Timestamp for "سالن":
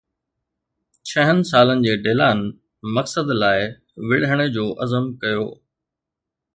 1.49-1.83